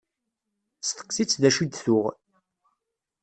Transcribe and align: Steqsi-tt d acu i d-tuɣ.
Steqsi-tt 0.81 1.39
d 1.41 1.43
acu 1.49 1.61
i 1.63 1.65
d-tuɣ. 1.67 2.05